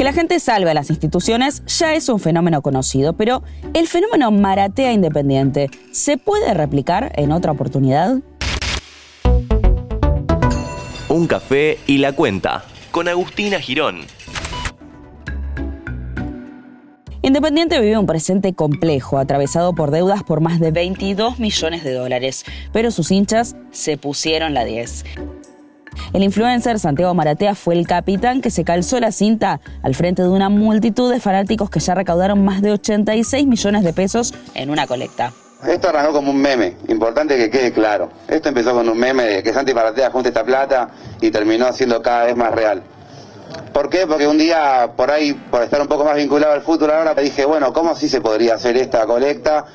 [0.00, 3.42] Que la gente salve a las instituciones ya es un fenómeno conocido, pero
[3.74, 8.16] ¿el fenómeno Maratea Independiente se puede replicar en otra oportunidad?
[11.10, 14.06] Un café y la cuenta, con Agustina Girón.
[17.20, 22.46] Independiente vive un presente complejo, atravesado por deudas por más de 22 millones de dólares,
[22.72, 25.04] pero sus hinchas se pusieron la 10.
[26.12, 30.28] El influencer Santiago Maratea fue el capitán que se calzó la cinta al frente de
[30.28, 34.86] una multitud de fanáticos que ya recaudaron más de 86 millones de pesos en una
[34.86, 35.32] colecta.
[35.66, 38.10] Esto arrancó como un meme, importante que quede claro.
[38.28, 42.00] Esto empezó con un meme de que Santi Maratea junte esta plata y terminó siendo
[42.00, 42.82] cada vez más real.
[43.72, 44.06] ¿Por qué?
[44.06, 47.44] Porque un día, por ahí, por estar un poco más vinculado al fútbol ahora, dije,
[47.44, 49.66] bueno, ¿cómo sí se podría hacer esta colecta?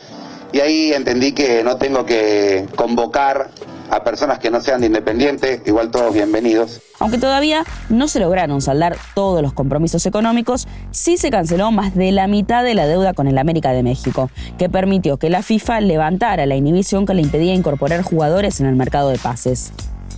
[0.52, 3.50] Y ahí entendí que no tengo que convocar
[3.90, 6.82] a personas que no sean de Independiente, igual todos bienvenidos.
[7.00, 12.12] Aunque todavía no se lograron saldar todos los compromisos económicos, sí se canceló más de
[12.12, 15.82] la mitad de la deuda con el América de México, que permitió que la FIFA
[15.82, 19.72] levantara la inhibición que le impedía incorporar jugadores en el mercado de pases.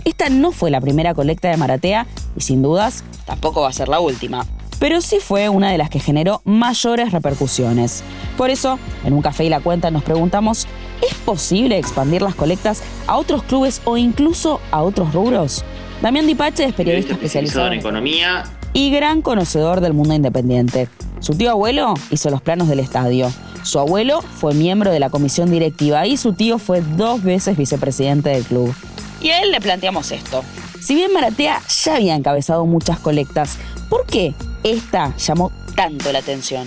[0.04, 3.88] Esta no fue la primera colecta de Maratea y sin dudas tampoco va a ser
[3.88, 4.46] la última.
[4.78, 8.02] Pero sí fue una de las que generó mayores repercusiones.
[8.36, 10.66] Por eso, en un café y la cuenta nos preguntamos,
[11.02, 15.64] ¿es posible expandir las colectas a otros clubes o incluso a otros rubros?
[16.00, 20.88] Damián Dipache es periodista especializado en economía y gran conocedor del mundo independiente.
[21.18, 23.32] Su tío abuelo hizo los planos del estadio.
[23.64, 28.30] Su abuelo fue miembro de la comisión directiva y su tío fue dos veces vicepresidente
[28.30, 28.72] del club.
[29.20, 30.44] Y a él le planteamos esto.
[30.80, 33.58] Si bien Maratea ya había encabezado muchas colectas,
[33.88, 36.66] ¿por qué esta llamó tanto la atención?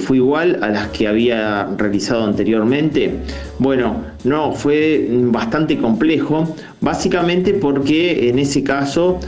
[0.00, 3.14] ¿Fue igual a las que había realizado anteriormente?
[3.58, 9.20] Bueno, no, fue bastante complejo, básicamente porque en ese caso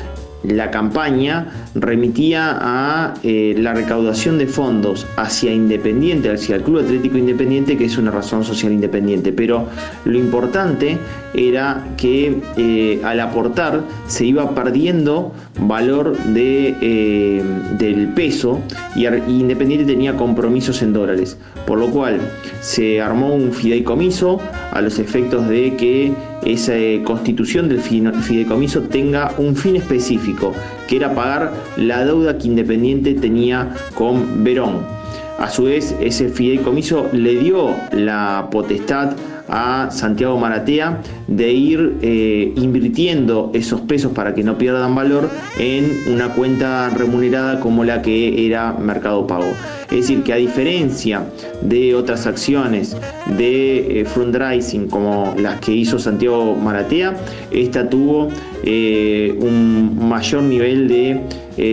[0.43, 7.17] la campaña remitía a eh, la recaudación de fondos hacia Independiente, hacia el Club Atlético
[7.17, 9.33] Independiente, que es una razón social independiente.
[9.33, 9.69] Pero
[10.05, 10.99] lo importante
[11.35, 17.43] era que eh, al aportar se iba perdiendo valor de, eh,
[17.79, 18.61] del peso
[18.95, 21.39] y Independiente tenía compromisos en dólares.
[21.67, 22.21] Por lo cual
[22.61, 24.41] se armó un fideicomiso
[24.73, 26.13] a los efectos de que
[26.45, 30.53] esa constitución del fideicomiso tenga un fin específico,
[30.89, 35.02] que era pagar la deuda que Independiente tenía con Verón.
[35.43, 39.17] A su vez, ese fideicomiso le dio la potestad
[39.49, 46.15] a Santiago Maratea de ir eh, invirtiendo esos pesos para que no pierdan valor en
[46.15, 49.53] una cuenta remunerada como la que era Mercado Pago.
[49.91, 51.25] Es decir, que a diferencia
[51.61, 52.97] de otras acciones
[53.37, 57.17] de eh, fundraising como las que hizo Santiago Maratea,
[57.51, 58.29] esta tuvo
[58.63, 61.21] eh, un mayor nivel de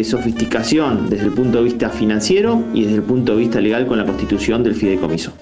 [0.04, 3.98] sofisticación desde el punto de vista financiero y desde el punto de vista legal con
[3.98, 5.34] la constitución del fideicomiso.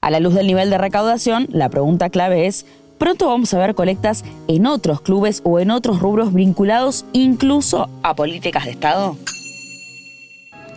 [0.00, 2.66] A la luz del nivel de recaudación, la pregunta clave es,
[2.98, 8.14] ¿pronto vamos a ver colectas en otros clubes o en otros rubros vinculados incluso a
[8.14, 9.16] políticas de Estado?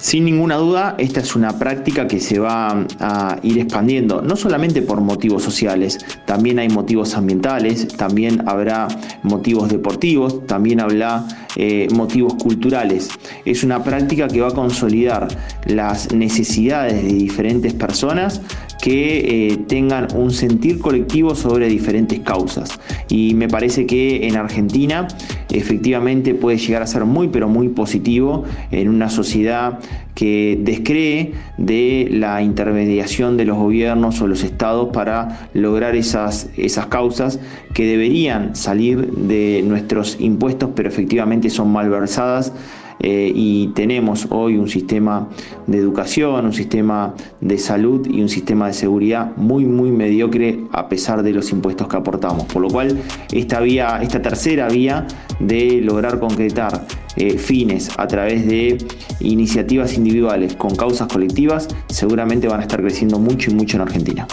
[0.03, 4.81] Sin ninguna duda, esta es una práctica que se va a ir expandiendo, no solamente
[4.81, 8.89] por motivos sociales, también hay motivos ambientales, también habrá
[9.23, 11.23] motivos deportivos, también habrá
[11.55, 13.11] eh, motivos culturales.
[13.45, 15.29] Es una práctica que va a consolidar
[15.67, 18.41] las necesidades de diferentes personas
[18.83, 22.81] que eh, tengan un sentir colectivo sobre diferentes causas.
[23.07, 25.07] Y me parece que en Argentina
[25.53, 29.79] efectivamente puede llegar a ser muy pero muy positivo en una sociedad
[30.15, 36.87] que descree de la intermediación de los gobiernos o los estados para lograr esas, esas
[36.87, 37.39] causas
[37.73, 42.51] que deberían salir de nuestros impuestos pero efectivamente son malversadas
[42.99, 45.29] eh, y tenemos hoy un sistema
[45.67, 50.89] de educación, un sistema de salud y un sistema de seguridad muy muy mediocre a
[50.89, 52.45] pesar de los impuestos que aportamos.
[52.45, 52.97] Por lo cual
[53.31, 55.07] esta vía, esta tercera vía
[55.39, 58.77] de lograr concretar eh, fines a través de
[59.19, 64.27] iniciativas individuales con causas colectivas seguramente van a estar creciendo mucho y mucho en Argentina.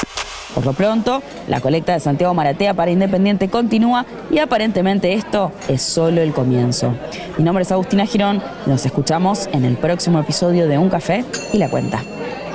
[0.55, 5.83] Por lo pronto, la colecta de Santiago Maratea para Independiente continúa y aparentemente esto es
[5.83, 6.95] solo el comienzo.
[7.39, 11.25] Mi nombre es Agustina Girón y nos escuchamos en el próximo episodio de Un Café
[11.53, 12.03] y la Cuenta.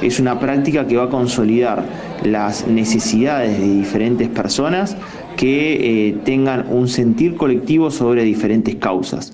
[0.02, 1.84] Es una práctica que va a consolidar
[2.24, 4.98] las necesidades de diferentes personas
[5.38, 9.32] que eh, tengan un sentir colectivo sobre diferentes causas.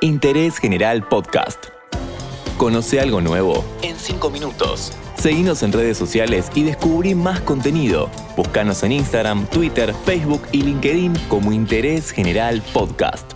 [0.00, 1.66] Interés General Podcast.
[2.56, 4.92] Conoce algo nuevo en 5 minutos.
[5.24, 8.10] Seguinos en redes sociales y descubrí más contenido.
[8.36, 13.33] Búscanos en Instagram, Twitter, Facebook y LinkedIn como Interés General Podcast.